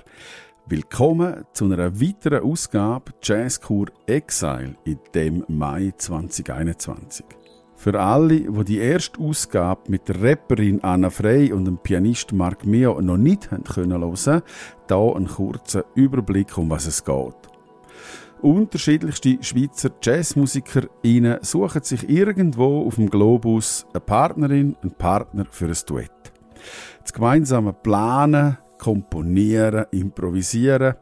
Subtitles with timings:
[0.65, 7.23] willkommen zu einer weiteren Ausgabe Jazzkur Exile in dem Mai 2021.
[7.75, 12.65] Für alle, die die erste Ausgabe mit der Rapperin Anna Frey und dem Pianist Mark
[12.65, 14.01] Mio noch nicht hören können
[14.87, 17.52] hier ein kurzer Überblick, um was es geht.
[18.43, 25.77] Unterschiedlichste Schweizer JazzmusikerInnen suchen sich irgendwo auf dem Globus eine Partnerin, einen Partner für ein
[25.87, 26.11] Duett.
[27.01, 30.95] Das gemeinsame Planen, Komponieren, Improvisieren,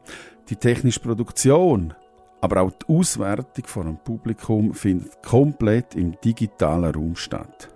[0.48, 1.94] die technische Produktion,
[2.40, 7.68] aber auch die Auswertung von einem Publikum findet komplett im digitalen Raum statt.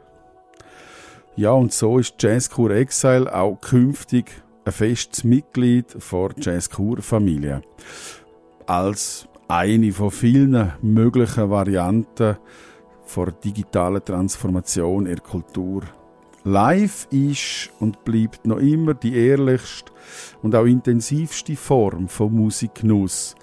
[1.34, 4.30] Ja, und so ist Jazzkur Exile auch künftig
[4.64, 7.62] ein festes Mitglied der Jazzkur-Familie.
[8.66, 12.36] Als eine von vielen möglichen Varianten
[13.16, 15.82] der digitalen Transformation ihrer Kultur
[16.44, 19.92] Live ist und bleibt noch immer die ehrlichste
[20.42, 23.34] und auch intensivste Form von Musikgenuss.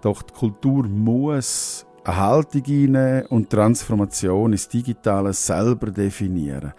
[0.00, 6.72] Doch die Kultur muss eine Haltung einnehmen und Transformation ins Digitale selber definieren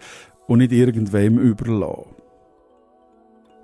[0.48, 2.17] und nicht irgendwem überlassen.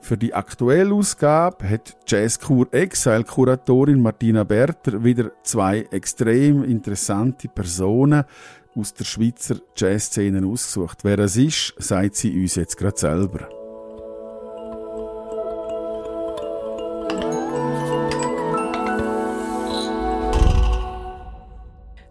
[0.04, 8.24] Für die aktuelle Ausgabe hat Jazzkur Exile Kuratorin Martina Berter wieder zwei extrem interessante Personen
[8.76, 11.04] aus der Schweizer Jazzszene ausgesucht.
[11.04, 13.48] Wer es ist, sagt sie uns jetzt gerade selber.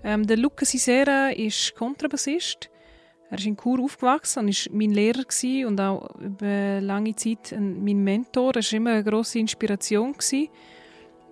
[0.04, 2.72] Ähm, der Luca Sisera ist Kontrabassist.
[3.34, 5.24] Er ist in Chur aufgewachsen und war mein Lehrer
[5.68, 8.56] und auch über lange Zeit mein Mentor.
[8.56, 10.14] Er war immer eine grosse Inspiration.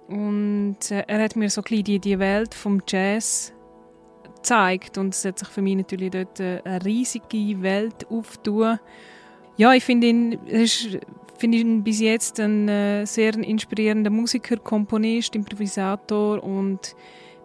[0.07, 3.53] Und äh, er hat mir so ein die, die Welt vom Jazz
[4.23, 8.79] gezeigt und es hat sich für mich natürlich dort eine riesige Welt aufgetan.
[9.57, 10.39] Ja, ich finde ihn,
[11.37, 16.95] finde ihn bis jetzt ein äh, sehr inspirierender Musiker, Komponist, Improvisator und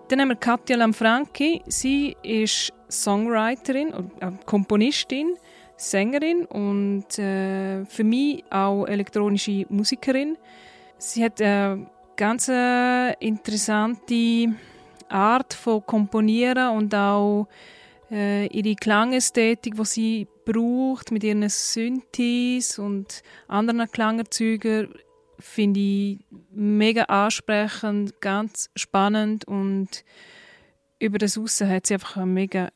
[0.08, 1.60] dann haben wir Katja Lamfranchi.
[1.66, 5.36] Sie ist Songwriterin, äh, Komponistin,
[5.76, 10.36] Sängerin und äh, für mich auch elektronische Musikerin.
[10.98, 11.86] Sie hat eine
[12.16, 14.54] ganz äh, interessante
[15.08, 17.46] Art von Komponieren und auch
[18.10, 24.94] äh, ihre Klangästhetik, die sie braucht mit ihren Synthes und anderen Klangerzeugen,
[25.38, 26.18] finde ich
[26.50, 30.04] mega ansprechend, ganz spannend und
[30.98, 32.70] über das Aussen hat sie einfach eine mega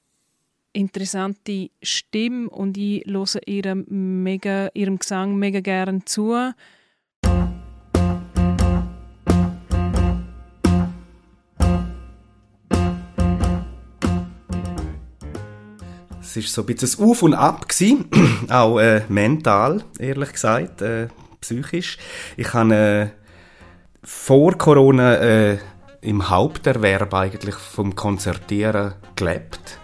[0.72, 3.84] interessante Stimme und ich höre ihrem,
[4.22, 6.34] mega, ihrem Gesang mega gerne zu.
[16.20, 18.08] Es war so ein bisschen ein Auf und Ab, gewesen.
[18.50, 21.08] auch äh, mental, ehrlich gesagt, äh,
[21.41, 21.98] psychisch.
[22.37, 23.08] Ich habe äh,
[24.04, 25.58] vor Corona äh,
[26.02, 29.79] im Haupterwerb eigentlich vom Konzertieren gelebt.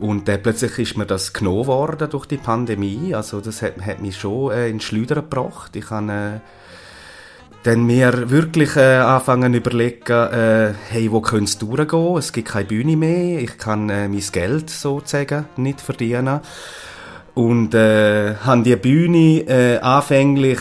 [0.00, 3.14] Und äh, plötzlich ist mir das genommen worden durch die Pandemie.
[3.14, 5.76] Also das hat, hat mich schon äh, in Schleuder gebracht.
[5.76, 6.40] Ich habe äh,
[7.64, 12.16] dann mir wirklich äh, anfangen überlegen, äh, hey, wo könnte es durchgehen?
[12.18, 16.40] Es gibt keine Bühne mehr, ich kann äh, mein Geld sozusagen nicht verdienen.
[17.34, 20.60] Und äh, habe die Bühne äh, anfänglich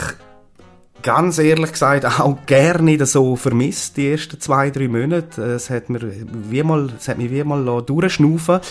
[1.02, 5.42] ganz ehrlich gesagt auch gerne so vermisst, die ersten zwei, drei Monate.
[5.44, 8.62] Es hat, mir wie mal, es hat mich wie mal durchschnaufen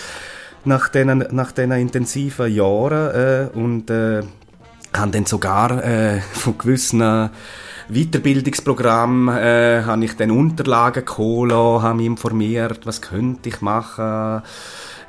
[0.64, 4.22] nach diesen, nach diesen intensiven Jahren äh, und äh,
[4.94, 7.30] habe dann sogar äh, von gewissen
[7.88, 14.42] Weiterbildungsprogramm äh, habe ich dann Unterlagen geholt, habe mich informiert, was könnte ich machen,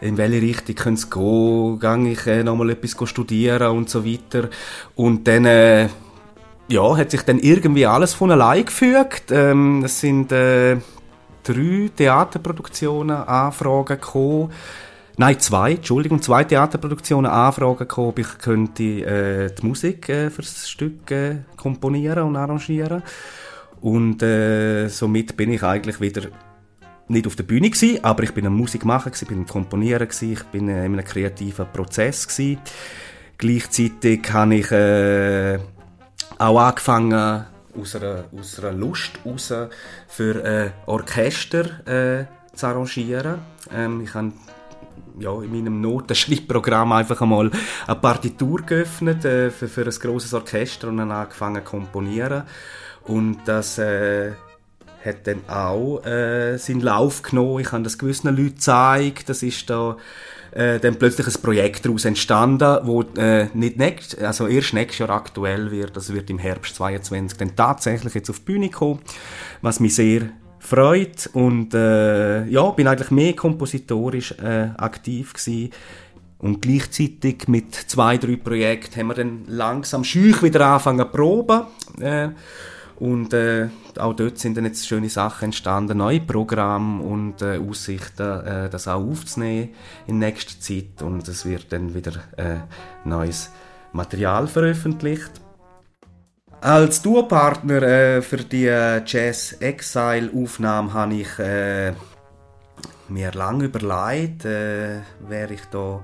[0.01, 4.49] in welche Richtung könnte es gehen, gehe ich äh, nochmal etwas studieren und so weiter.
[4.95, 5.87] Und dann, äh,
[6.67, 9.31] ja, hat sich dann irgendwie alles von allein gefügt.
[9.31, 10.77] Ähm, es sind äh,
[11.43, 14.51] drei Theaterproduktionen, Anfragen gekommen,
[15.15, 20.67] Nein, zwei, Entschuldigung, zwei Theaterproduktionen Anfragen ob ich könnte äh, die Musik äh, für das
[20.67, 23.03] Stück äh, komponieren und arrangieren.
[23.79, 26.29] Und äh, somit bin ich eigentlich wieder
[27.07, 30.31] nicht auf der Bühne gewesen, aber ich bin ein Musikmacher gewesen, bin ein Komponieren gewesen,
[30.31, 32.59] ich bin äh, in einem kreativen Prozess gewesen.
[33.37, 35.59] Gleichzeitig habe ich äh,
[36.39, 37.45] auch angefangen
[37.79, 39.53] aus einer, aus einer Lust heraus
[40.07, 42.25] für äh, Orchester äh,
[42.55, 43.39] zu arrangieren.
[43.71, 44.31] Ähm, ich habe
[45.19, 47.51] ja, in meinem Notenschreibprogramm einfach einmal
[47.87, 52.43] eine Partitur geöffnet äh, für, für ein grosses Orchester und dann angefangen zu komponieren.
[53.03, 54.31] Und das äh,
[55.03, 57.59] hat dann auch äh, seinen Lauf genommen.
[57.59, 59.29] Ich habe das gewissen Leuten gezeigt.
[59.29, 59.97] Das ist da
[60.51, 65.09] äh, dann plötzlich ein Projekt daraus entstanden, wo äh, nicht nächst, also erst nächstes Jahr
[65.09, 65.97] aktuell wird.
[65.97, 68.99] Das wird im Herbst 22 dann tatsächlich jetzt auf die Bühne kommen,
[69.61, 70.29] was mich sehr
[70.63, 75.71] freut und äh, ja, bin eigentlich mehr kompositorisch äh, aktiv gewesen.
[76.39, 81.61] Und gleichzeitig mit zwei, drei Projekten haben wir dann langsam schüch wieder angefangen zu proben.
[81.99, 82.29] Äh,
[82.97, 88.45] und äh, auch dort sind dann jetzt schöne Sachen entstanden, neue Programme und äh, Aussichten,
[88.45, 89.69] äh, das auch aufzunehmen
[90.07, 91.01] in nächster Zeit.
[91.01, 92.57] Und es wird dann wieder äh,
[93.03, 93.51] neues
[93.91, 95.42] Material veröffentlicht.
[96.63, 101.91] Als Duopartner äh, für die äh, Jazz Exile Aufnahme habe ich äh,
[103.09, 105.99] mir lange überlegt, äh, wer ich da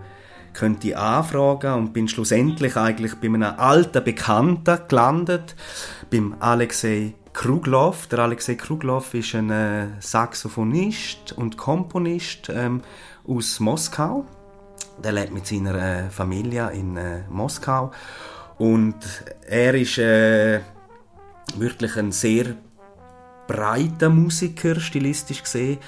[0.51, 5.55] könnte anfragen und bin schlussendlich eigentlich bei einem alten Bekannten gelandet,
[6.11, 8.07] beim Alexei Kruglov.
[8.07, 12.81] Der Alexei Kruglov ist ein äh, Saxophonist und Komponist ähm,
[13.25, 14.25] aus Moskau.
[15.01, 17.91] Der lebt mit seiner äh, Familie in äh, Moskau
[18.59, 18.95] und
[19.47, 20.59] er ist äh,
[21.55, 22.55] wirklich ein sehr
[23.47, 25.79] breiter Musiker, stilistisch gesehen.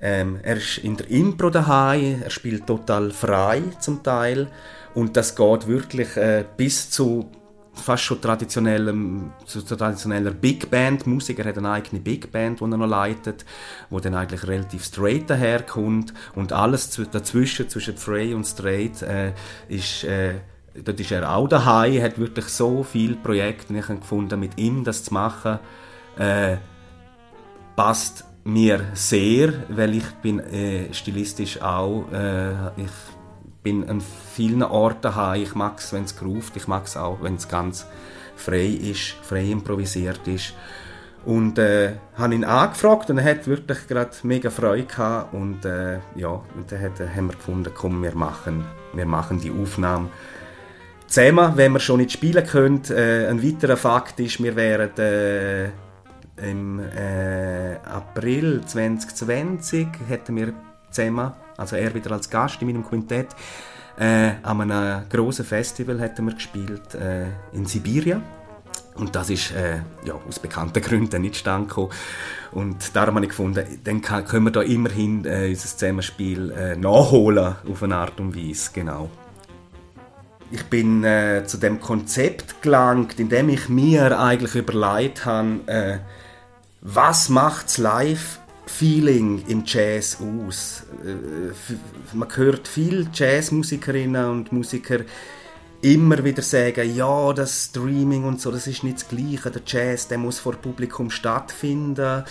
[0.00, 4.48] Ähm, er ist in der Impro daheim, er spielt total frei zum Teil
[4.94, 7.30] und das geht wirklich äh, bis zu
[7.72, 11.38] fast schon traditionellem, zu traditioneller Big Band Musik.
[11.38, 13.44] Er hat eine eigene Big Band, die er noch leitet,
[13.90, 19.32] wo dann eigentlich relativ straight daherkommt und alles dazwischen, zwischen Frey und Straight, äh,
[19.68, 20.34] ist äh,
[20.82, 24.84] dort ist er auch daheim, hat wirklich so viele Projekte ich habe gefunden, mit ihm
[24.84, 25.58] das zu machen,
[26.18, 26.56] äh,
[27.76, 32.90] passt mir sehr, weil ich bin äh, stilistisch auch, äh, ich
[33.62, 34.02] bin an
[34.34, 37.48] vielen Orten daheim, ich mag es, wenn es groovt, ich mag es auch, wenn es
[37.48, 37.86] ganz
[38.36, 40.54] frei ist, frei improvisiert ist.
[41.24, 45.32] Und äh, habe ihn angefragt und er hat wirklich gerade mega Freude gehabt.
[45.32, 49.50] Und äh, ja, und dann hat, haben wir gefunden, komm, wir machen, wir machen die
[49.50, 50.10] Aufnahme
[51.14, 52.82] zusammen, wenn wir schon nicht spielen können.
[52.90, 55.66] Äh, ein weiterer Fakt ist, wir wären äh,
[56.36, 60.52] im äh, April 2020 hätten wir
[60.90, 63.28] zusammen, also er wieder als Gast in meinem Quintett,
[63.96, 68.20] äh, an einem grossen Festival hätten wir gespielt äh, in Sibirien.
[68.96, 71.72] Und das ist äh, ja, aus bekannten Gründen nicht stand
[72.52, 77.54] Und darum habe ich gefunden, dann können wir da immerhin äh, unser Zusammenspiel äh, nachholen
[77.70, 78.70] auf eine Art und Weise.
[78.72, 79.10] Genau.
[80.50, 85.98] Ich bin äh, zu dem Konzept gelangt, indem ich mir eigentlich überlegt habe, äh,
[86.80, 90.84] was macht's Live-Feeling im Jazz aus?
[91.04, 95.00] Äh, man hört viele Jazzmusikerinnen und Musiker
[95.80, 99.50] immer wieder sagen, ja, das Streaming und so, das ist nicht das Gleiche.
[99.50, 102.24] Der Jazz, der muss vor Publikum stattfinden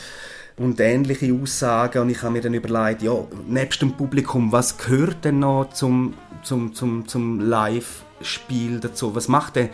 [0.58, 2.02] und ähnliche Aussagen.
[2.04, 3.14] Und ich habe mir dann überlegt, ja,
[3.48, 6.14] nebst dem Publikum, was gehört denn noch zum,
[6.44, 9.16] zum, zum, zum Live Spiel dazu?
[9.16, 9.70] Was macht der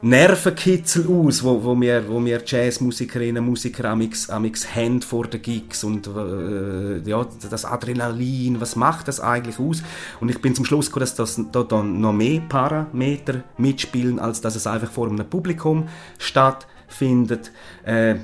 [0.00, 5.42] Nervenkitzel aus, wo, wo wir, wo wir Jazzmusikerinnen und Musiker amix, amix haben vor den
[5.42, 9.82] Gigs und äh, ja, das Adrenalin, was macht das eigentlich aus?
[10.20, 14.40] Und ich bin zum Schluss gekommen, dass das da, da noch mehr Parameter mitspielen, als
[14.40, 17.50] dass es einfach vor einem Publikum stattfindet.
[17.84, 18.16] Äh,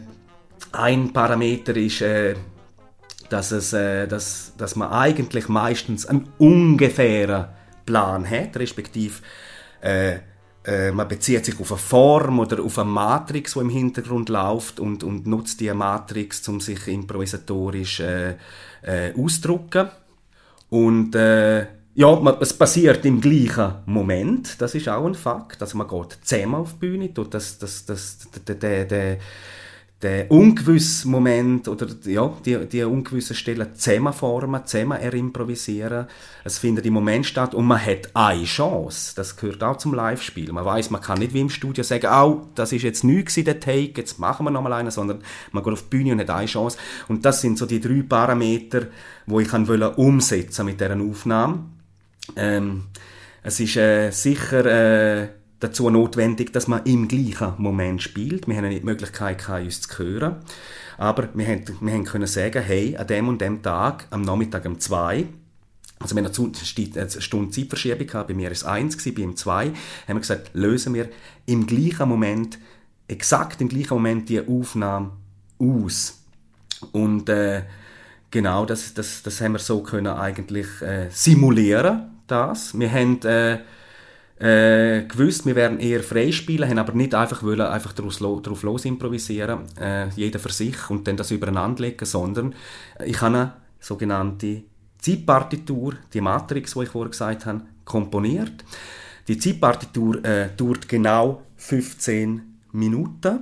[0.75, 2.35] ein Parameter ist, äh,
[3.29, 7.47] dass, es, äh, dass, dass man eigentlich meistens einen ungefähren
[7.87, 9.15] Plan hat, respektive
[9.81, 10.19] äh,
[10.65, 14.81] äh, man bezieht sich auf eine Form oder auf eine Matrix, die im Hintergrund läuft
[14.81, 18.37] und, und nutzt diese Matrix, um sich improvisatorisch äh,
[18.83, 19.91] äh, auszudrücken.
[20.71, 25.61] Und äh, ja, man, es passiert im gleichen Moment, das ist auch ein Fakt.
[25.61, 29.19] Also man geht zusammen auf die Bühne, tut das, das, das, der,
[30.03, 36.07] den ungewissen Moment oder ja, die, die ungewissen Stellen zusammenformen, zusammen erimprovisieren.
[36.45, 39.15] Es findet im Moment statt und man hat eine Chance.
[39.17, 40.53] Das gehört auch zum Live-Spiel.
[40.53, 43.61] Man weiß, man kann nicht wie im Studio sagen, oh, das ist jetzt nichts der
[43.61, 45.23] Take, jetzt machen wir nochmal einen, sondern
[45.53, 46.77] man geht auf die Bühne und hat eine Chance.
[47.09, 48.89] Und das sind so die drei Parameter,
[49.27, 51.65] wo ich kann umsetzen mit dieser Aufnahme.
[52.37, 52.85] Ähm,
[53.43, 55.29] es ist äh, sicher äh,
[55.61, 58.47] dazu notwendig, dass man im gleichen Moment spielt.
[58.47, 60.37] Wir haben nicht die Möglichkeit, uns zu hören.
[60.99, 64.65] Aber wir haben, wir haben können sagen, hey, an dem und dem Tag, am Nachmittag
[64.67, 65.27] um zwei,
[65.99, 66.53] also wir hatten
[66.97, 69.69] eine Stunde Zeitverschiebung, gehabt, bei mir ist es eins, bei ihm zwei,
[70.07, 71.09] haben wir gesagt, lösen wir
[71.47, 72.59] im gleichen Moment,
[73.09, 75.13] exakt im gleichen Moment die Aufnahme
[75.59, 76.23] aus.
[76.93, 77.63] Und äh,
[78.31, 82.79] genau, das, das, das haben wir so können eigentlich äh, simulieren, das.
[82.79, 83.61] Wir haben äh,
[84.39, 88.85] äh, gewusst, wir werden eher freispielen, haben aber nicht einfach wollen, einfach drauf, drauf los
[88.85, 92.55] improvisieren, äh, jeder für sich und dann das übereinander legen, sondern
[93.05, 94.65] ich habe eine sogenannte
[94.99, 98.65] Zeitpartitur, die Matrix, die ich vorher gesagt habe, komponiert.
[99.29, 103.41] Die Zeitpartitur äh, dauert genau 15 Minuten.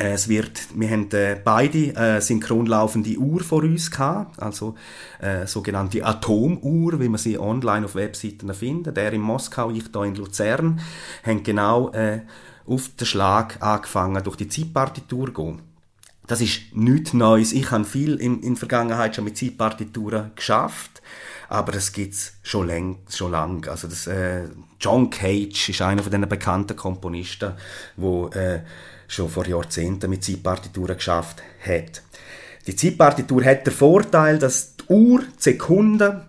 [0.00, 4.76] Es wird, wir haben äh, beide äh, synchron laufende Uhr vor uns gehabt, also
[5.18, 8.96] äh, sogenannte Atomuhr, wie man sie online auf Webseiten findet.
[8.96, 10.80] Der in Moskau, ich da in Luzern,
[11.24, 12.20] haben genau äh,
[12.64, 15.62] auf den Schlag angefangen, durch die Zeitpartitur zu gehen.
[16.28, 17.52] Das ist nichts Neues.
[17.52, 21.02] Ich habe viel in, in der Vergangenheit schon mit Zeitpartituren geschafft,
[21.48, 23.66] aber das gibt's schon lang, schon lang.
[23.66, 24.44] Also das, äh,
[24.78, 27.54] John Cage ist einer von den bekannten Komponisten,
[27.96, 28.60] wo äh,
[29.08, 32.02] schon vor Jahrzehnten mit Zeitpartituren geschafft hat.
[32.66, 36.28] Die Zeitpartitur hat den Vorteil, dass die Uhr, die Sekunde,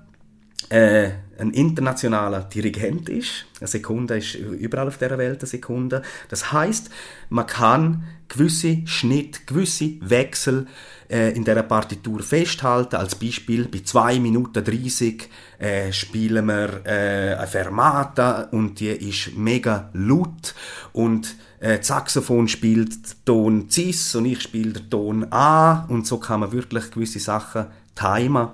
[0.69, 3.45] äh, ein internationaler Dirigent ist.
[3.59, 6.01] Eine Sekunde ist überall auf der Welt eine Sekunde.
[6.29, 6.89] Das heißt,
[7.29, 10.67] man kann gewisse Schnitt, gewisse Wechsel
[11.09, 12.95] äh, in der Partitur festhalten.
[12.97, 19.35] Als Beispiel bei 2 Minuten 30 äh, spielen wir äh, eine Fermata und die ist
[19.35, 20.53] mega laut
[20.93, 26.51] und äh, Saxophon spielt Ton Cis und ich spiele Ton A und so kann man
[26.51, 27.65] wirklich gewisse Sachen
[27.95, 28.49] timen.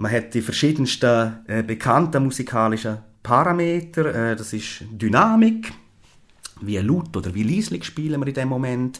[0.00, 4.30] Man hat die verschiedensten äh, bekannten musikalischen Parameter.
[4.30, 5.74] Äh, das ist Dynamik,
[6.62, 8.98] wie laut oder wie leislich spielen wir in dem Moment.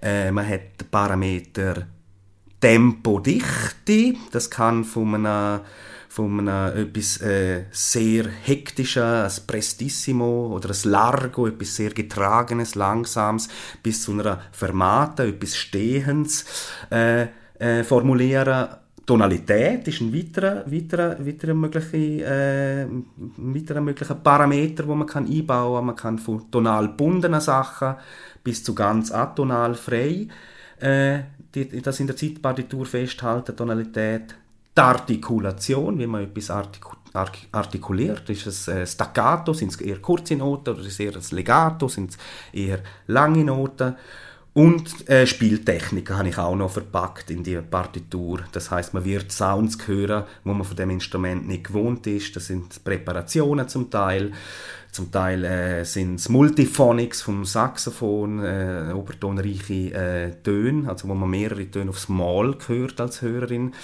[0.00, 1.88] Äh, man hat den Parameter
[2.60, 4.14] Tempodichte.
[4.30, 5.62] Das kann von einem
[6.08, 13.48] von einem etwas äh, sehr hektischen, ein Prestissimo oder ein Largo, etwas sehr getragenes, langsames,
[13.82, 16.44] bis zu einer Fermata, etwas Stehens
[16.92, 17.26] äh,
[17.58, 18.68] äh, formulieren
[19.06, 22.86] Tonalität ist ein weiterer, weiterer, weiterer, mögliche, äh,
[23.36, 25.86] weiterer möglicher Parameter, wo man kann einbauen kann.
[25.86, 27.94] Man kann von tonal gebundenen Sachen
[28.42, 30.26] bis zu ganz atonal frei
[30.80, 31.20] äh,
[31.82, 34.34] das in der Zeitpartitur festhalten, Tonalität.
[34.76, 36.96] Die Artikulation, wie man etwas artiku
[37.52, 41.88] artikuliert, ist es äh, Staccato, sind es eher kurze Noten oder ist es eher Legato,
[41.88, 42.18] sind es
[42.52, 43.96] eher lange Noten.
[44.56, 48.40] Und äh, Spieltechnik habe ich auch noch verpackt in die Partitur.
[48.52, 52.34] Das heißt, man wird Sounds hören, wo man von dem Instrument nicht gewohnt ist.
[52.34, 54.32] Das sind Präparationen zum Teil.
[54.96, 61.28] Zum Teil äh, sind es Multiphonics vom Saxophon, äh, obertonreiche äh, Töne, also wo man
[61.28, 63.74] mehrere Töne aufs Mal hört als Hörerin.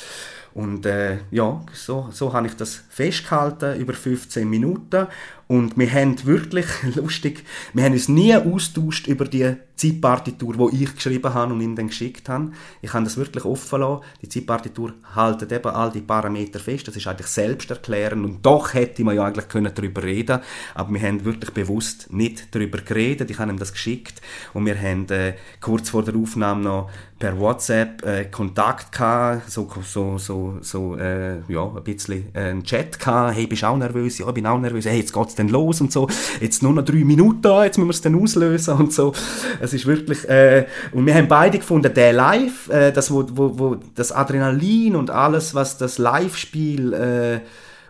[0.55, 5.07] Und äh, ja, so, so habe ich das festgehalten über 15 Minuten.
[5.49, 10.95] Und wir haben wirklich, lustig, wir haben uns nie austauscht über die Zeitpartitur, die ich
[10.95, 12.53] geschrieben habe und ihm dann geschickt habe.
[12.81, 14.03] Ich habe das wirklich offen lassen.
[14.23, 16.89] Die Zeitpartitur haltet eben all die Parameter fest.
[16.89, 18.25] Das ist eigentlich selbsterklärend.
[18.25, 20.41] Und doch hätte man ja eigentlich darüber reden
[20.75, 23.31] Aber wir haben wirklich bewusst nicht darüber geredet.
[23.31, 24.21] Ich habe ihm das geschickt.
[24.55, 26.91] Und wir haben äh, kurz vor der Aufnahme noch
[27.23, 32.65] per WhatsApp äh, Kontakt gehabt, so, so, so, so äh, ja, ein bisschen äh, einen
[32.65, 33.37] Chat gehabt.
[33.37, 34.19] Hey, bist du auch nervös?
[34.19, 34.87] Ja, ich bin auch nervös.
[34.87, 36.09] Hey, jetzt geht's denn los und so.
[36.41, 39.13] Jetzt nur noch drei Minuten, jetzt müssen wir es dann auslösen und so.
[39.61, 43.57] Es ist wirklich, äh, und wir haben beide gefunden, der Live, äh, das, wo, wo,
[43.57, 47.41] wo, das Adrenalin und alles, was das Live-Spiel äh,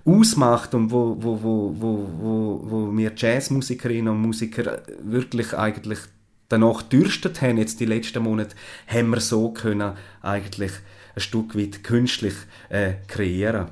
[0.04, 5.98] ausmacht und wo, wo, wo, wo, wo, wo wir Jazzmusikerinnen und Musiker wirklich eigentlich
[6.48, 8.54] danach dürstet haben, jetzt die letzten Monate,
[8.86, 10.72] haben wir so können eigentlich
[11.14, 12.34] ein Stück weit künstlich
[12.68, 13.68] äh, kreieren.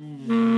[0.00, 0.51] Mm-hmm.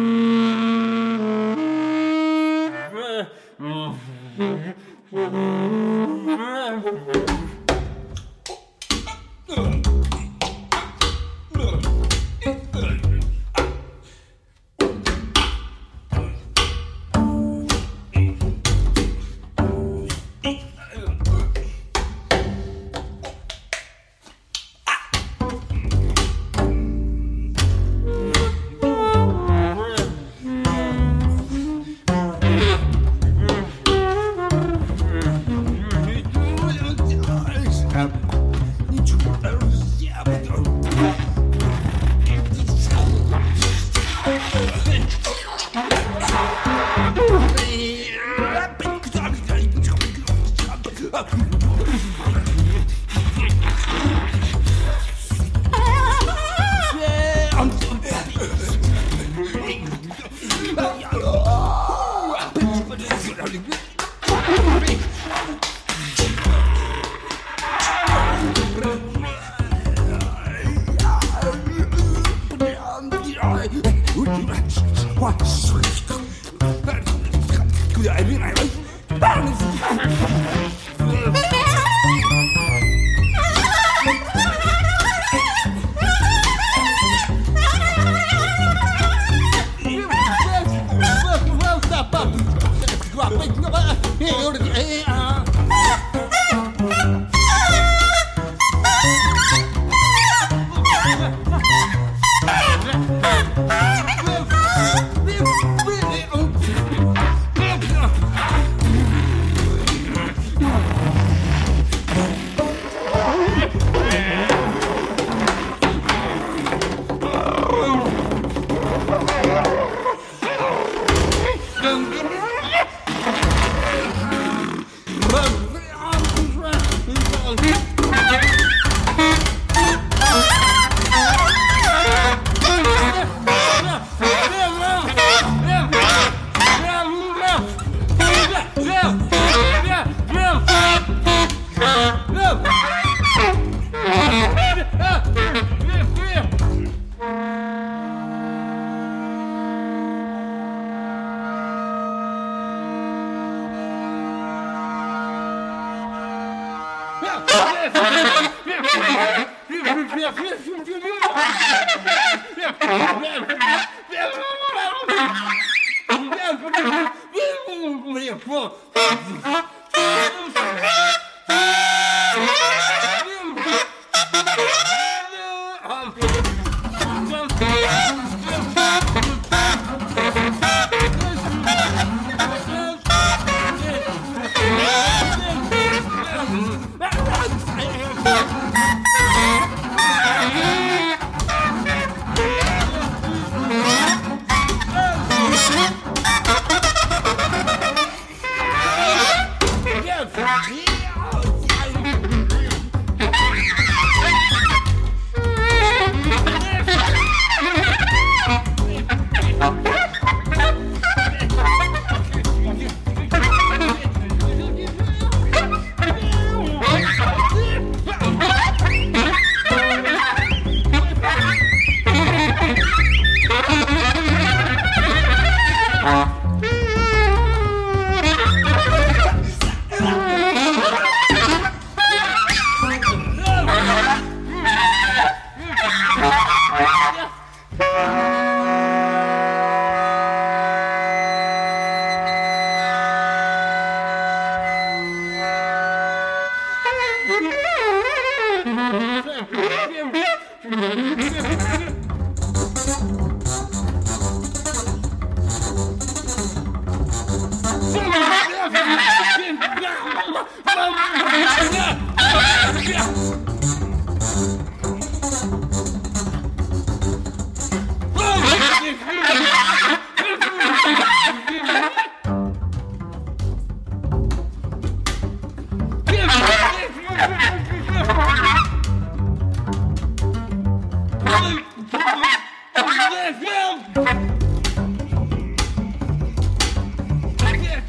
[75.41, 75.84] Hey!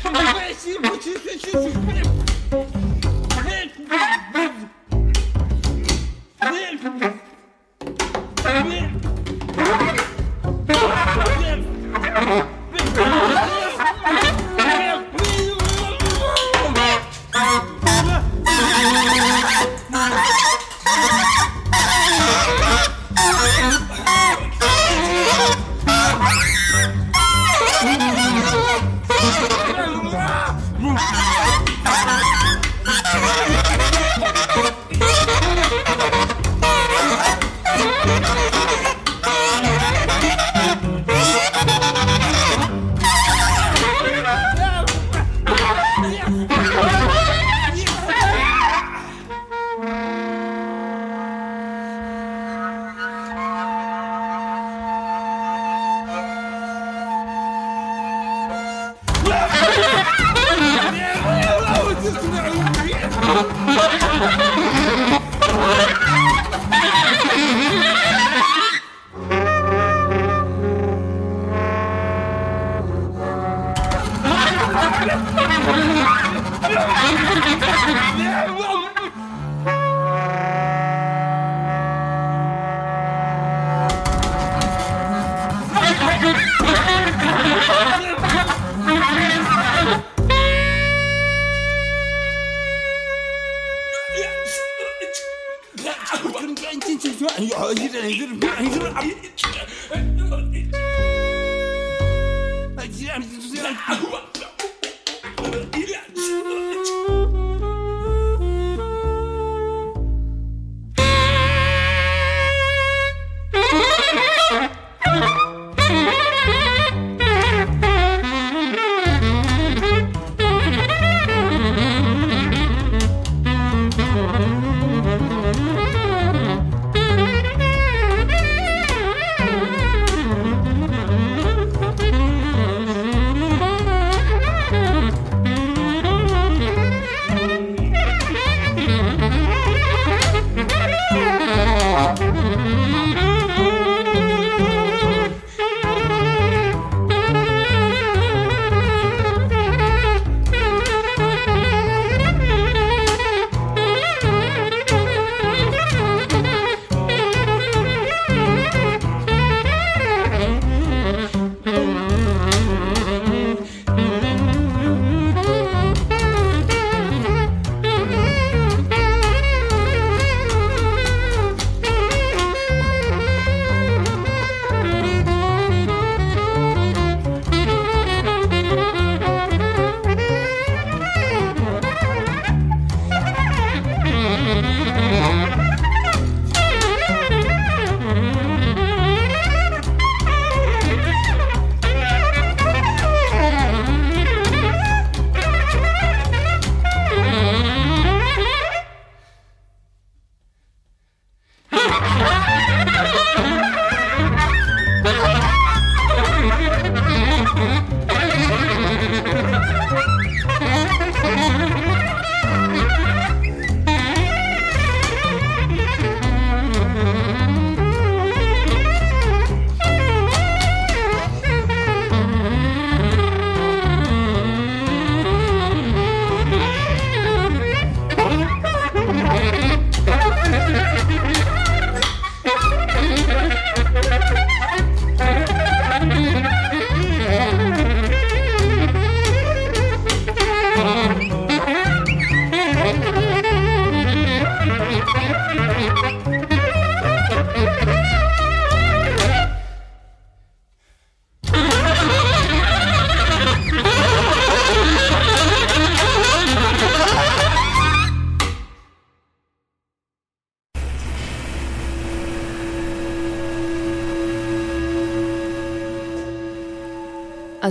[0.05, 2.84] 快快快洗衣服去去去去快点。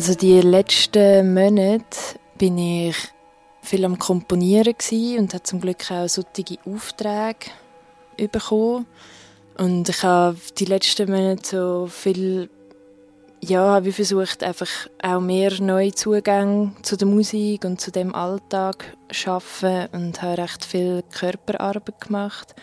[0.06, 1.96] Also die letzten Monate
[2.36, 2.94] bin ich
[3.62, 4.74] viel am Komponieren
[5.18, 7.46] und habe zum Glück auch solche Aufträge
[8.30, 8.84] bekommen.
[9.56, 12.50] Und ich habe die letzten Monate so viel,
[13.40, 14.68] ja, habe ich versucht, einfach
[15.02, 20.42] auch mehr neue Zugänge zu der Musik und zu dem Alltag zu schaffen und habe
[20.42, 22.54] recht viel Körperarbeit gemacht,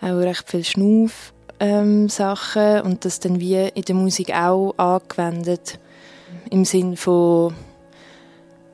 [0.00, 5.78] auch recht viel Schnauf ähm, Sachen und das dann wie in der Musik auch angewendet
[6.50, 7.54] im Sinn von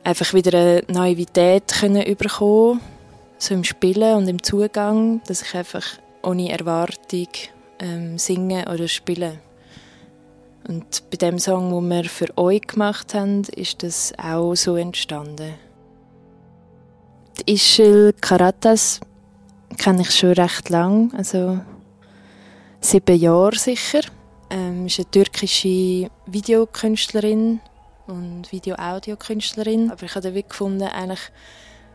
[0.04, 2.80] einfach wieder eine Naivität können bekommen,
[3.38, 5.84] so im Spielen und im Zugang, dass ich einfach
[6.22, 7.28] ohne Erwartung
[7.78, 9.38] ähm, singe oder spiele.
[10.68, 15.54] Und bei dem Song, den wir für euch gemacht haben, ist das auch so entstanden.
[17.40, 19.00] Die Ischel Karatas
[19.78, 21.60] kenne ich schon recht lang, also
[22.80, 24.02] sieben Jahre sicher.
[24.52, 27.60] Ähm, ist eine türkische Videokünstlerin
[28.06, 29.90] und Video-Audio-Künstlerin.
[29.90, 31.30] Aber ich habe gefunden, eigentlich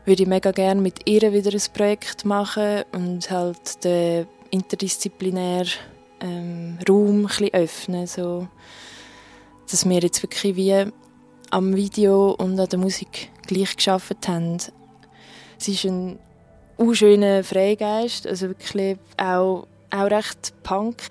[0.05, 5.69] würde ich mega gerne mit ihr wieder ein Projekt machen und halt den interdisziplinären
[6.21, 8.47] ähm, Raum ein bisschen öffnen, so
[9.69, 10.91] dass wir jetzt wirklich wie
[11.51, 14.57] am Video und an der Musik gleich geschafft haben.
[15.59, 16.17] Sie ist ein
[16.93, 21.03] schöner Freigeist, also wirklich auch, auch recht Punk.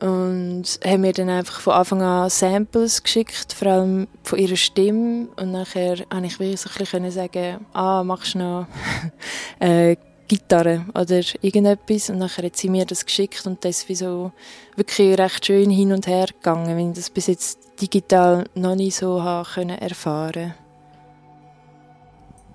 [0.00, 5.28] Und haben mir dann einfach von Anfang an Samples geschickt, vor allem von ihrer Stimme.
[5.36, 8.66] Und nachher konnte ich wirklich so ein bisschen sagen, ah, machst du noch
[9.60, 9.96] äh,
[10.28, 12.10] Gitarre oder irgendetwas.
[12.10, 14.32] Und nachher hat sie mir das geschickt und das ist wie so
[14.74, 18.96] wirklich recht schön hin und her gegangen, wenn ich das bis jetzt digital noch nicht
[18.96, 20.54] so habe können erfahren.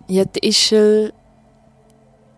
[0.08, 1.13] Ja, die Ischel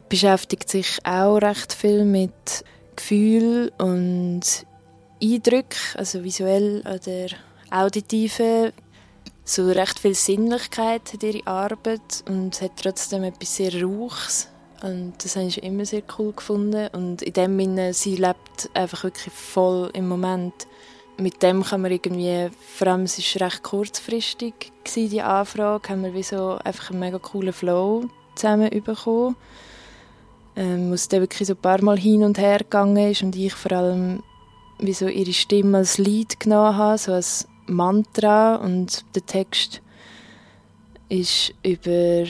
[0.09, 2.63] beschäftigt sich auch recht viel mit
[2.95, 4.41] Gefühl und
[5.23, 7.27] Eindrücke, also visuell oder
[7.71, 8.73] auditive,
[9.45, 14.49] so recht viel Sinnlichkeit hat ihre Arbeit und hat trotzdem etwas sehr Rauchs.
[14.81, 16.89] Und das habe ich immer sehr cool gefunden.
[16.93, 20.53] Und in dem Sinne, sie lebt einfach wirklich voll im Moment.
[21.17, 26.03] Mit dem kann man irgendwie, vor allem es war recht kurzfristig, gewesen, die Anfrage, haben
[26.03, 29.35] wir wie so einfach einen mega coolen Flow zusammen bekommen.
[30.55, 33.35] Ähm, wo es dann wirklich so ein paar Mal hin und her gegangen ist und
[33.35, 34.21] ich vor allem
[34.85, 39.81] wie so ihre Stimme als Lied genommen habe, so als Mantra und der Text
[41.09, 42.25] ist über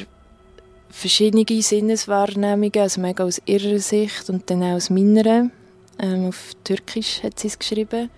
[0.89, 5.49] verschiedene Sinneswahrnehmungen, also mega aus ihrer Sicht und dann auch aus meiner.
[5.99, 8.09] Ähm, auf Türkisch hat sie es geschrieben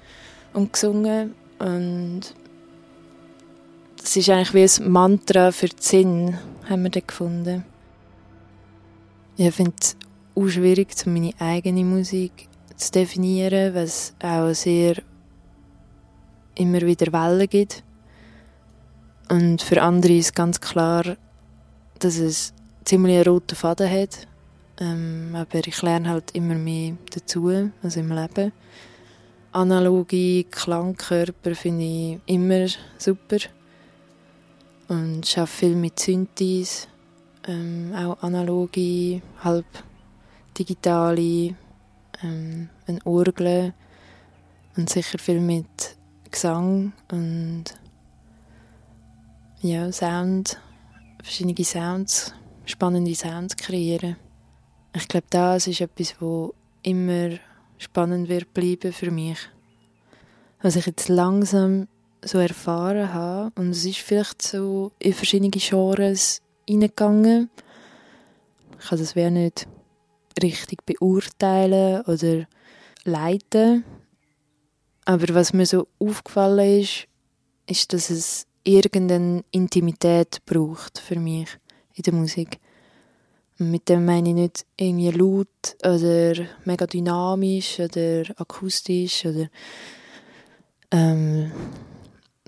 [0.54, 2.22] und gesungen und
[4.02, 6.38] es ist eigentlich wie ein Mantra für den Sinn,
[6.70, 7.66] haben wir dann gefunden.
[9.38, 9.98] Ich finde es
[10.36, 14.96] auch schwierig, meine eigene Musik zu definieren, was auch sehr
[16.56, 17.84] immer wieder Wellen gibt.
[19.30, 21.18] Und für andere ist ganz klar,
[22.00, 24.28] dass es ziemlich einen roten Faden hat.
[24.80, 27.50] Ähm, aber ich lerne halt immer mehr dazu,
[27.82, 28.52] also im Leben.
[29.52, 33.38] Analoge Klangkörper finde ich immer super.
[34.90, 36.88] Und ich arbeite viel mit Synthes,
[37.48, 39.66] ähm, auch analoge, halb
[40.58, 41.56] digitale
[42.24, 43.74] ähm, eine Orgel
[44.78, 45.98] und sicher viel mit
[46.32, 47.66] Gesang und
[49.62, 50.60] ja, Sound,
[51.24, 52.34] verschiedene Sounds,
[52.66, 54.18] spannende Sounds kreieren.
[54.94, 57.32] Ich glaube, das ist etwas, wo immer
[57.78, 59.40] spannend wird bleiben für mich.
[60.62, 61.88] Was ich jetzt langsam
[62.24, 67.50] so erfahren habe, und es ist vielleicht so in verschiedene Genres hineingegangen.
[68.80, 69.68] Ich kann das wer nicht
[70.42, 72.48] richtig beurteilen oder
[73.04, 73.84] leiten.
[75.06, 77.08] Aber was mir so aufgefallen ist,
[77.68, 81.48] ist, dass es irgendeine Intimität braucht für mich
[81.94, 82.60] in der Musik.
[83.58, 86.34] Mit dem meine ich nicht irgendwie laut oder
[86.66, 89.48] mega dynamisch oder akustisch oder
[90.92, 91.52] ähm,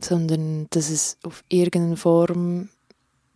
[0.02, 2.70] sondern dass es auf irgendeine Form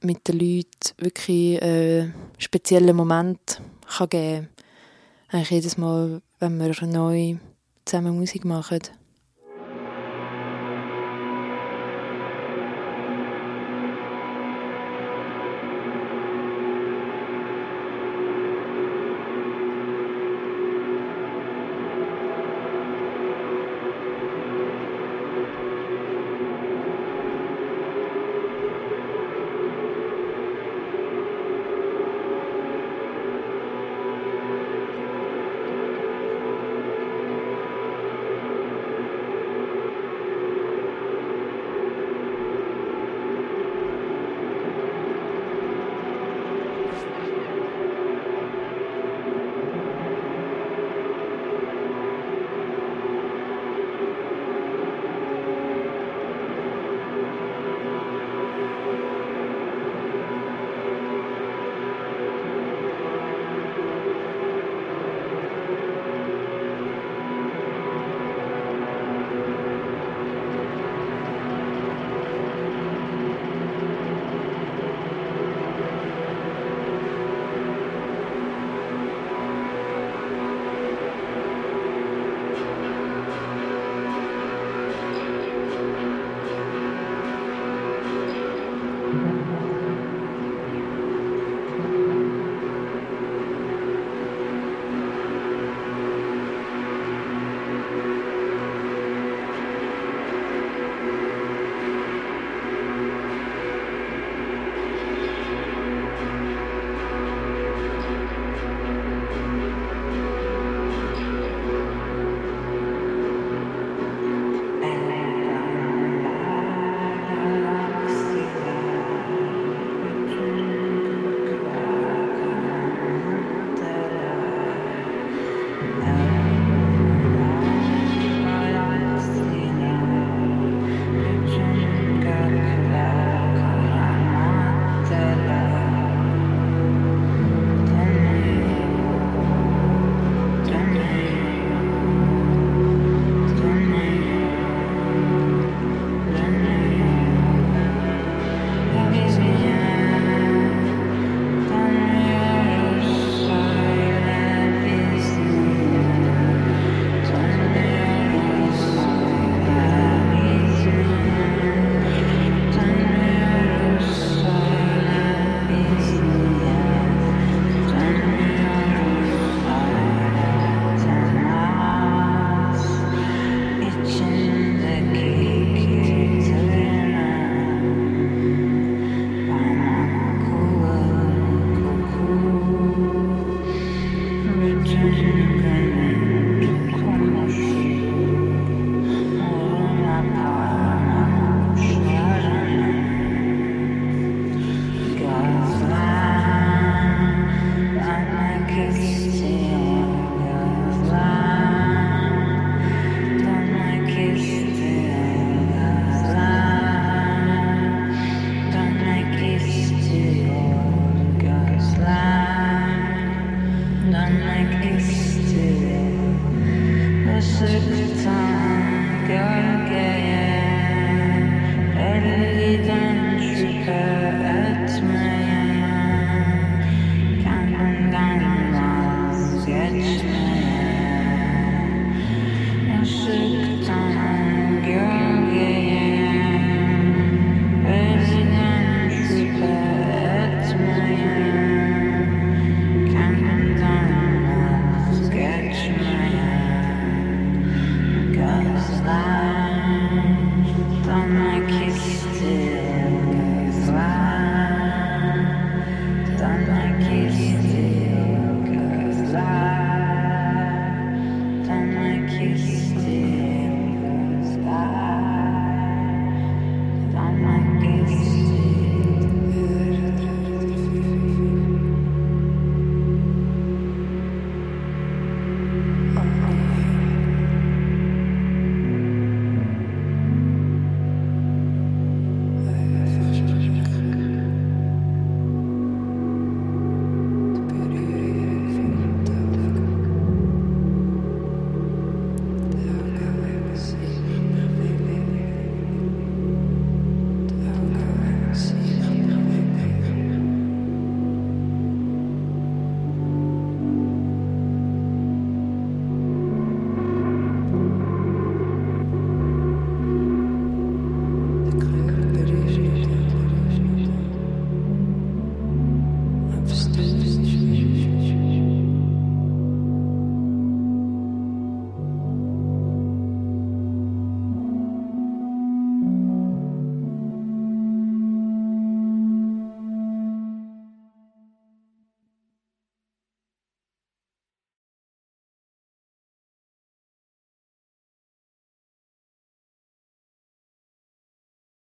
[0.01, 4.49] mit den Leuten wirklich einen speziellen Moment kann geben kann.
[5.29, 7.37] Eigentlich jedes Mal, wenn wir neu
[7.85, 8.79] zusammen Musik machen.